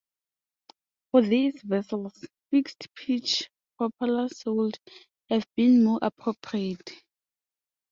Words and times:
For 1.11 1.21
these 1.21 1.61
vessels, 1.61 2.25
fixed-pitch 2.49 3.51
propellers 3.77 4.41
would 4.47 4.79
have 5.29 5.45
been 5.55 5.83
more 5.83 5.99
appropriate. 6.01 7.03